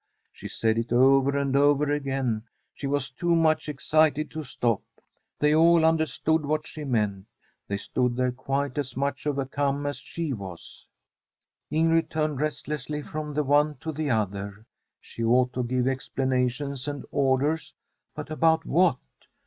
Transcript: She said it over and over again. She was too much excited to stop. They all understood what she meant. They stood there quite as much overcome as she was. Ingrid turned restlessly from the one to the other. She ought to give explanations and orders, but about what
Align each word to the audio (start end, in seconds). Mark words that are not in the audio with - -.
She 0.31 0.47
said 0.47 0.79
it 0.79 0.91
over 0.91 1.37
and 1.37 1.55
over 1.55 1.91
again. 1.91 2.41
She 2.73 2.87
was 2.87 3.11
too 3.11 3.35
much 3.35 3.69
excited 3.69 4.31
to 4.31 4.41
stop. 4.43 4.81
They 5.37 5.53
all 5.53 5.85
understood 5.85 6.43
what 6.43 6.65
she 6.65 6.83
meant. 6.85 7.27
They 7.67 7.77
stood 7.77 8.15
there 8.15 8.31
quite 8.31 8.79
as 8.79 8.97
much 8.97 9.27
overcome 9.27 9.85
as 9.85 9.97
she 9.97 10.33
was. 10.33 10.87
Ingrid 11.71 12.09
turned 12.09 12.41
restlessly 12.41 13.03
from 13.03 13.35
the 13.35 13.43
one 13.43 13.75
to 13.81 13.91
the 13.91 14.09
other. 14.09 14.65
She 14.99 15.23
ought 15.23 15.53
to 15.53 15.61
give 15.63 15.87
explanations 15.87 16.87
and 16.87 17.05
orders, 17.13 17.71
but 18.15 18.31
about 18.31 18.65
what 18.65 18.97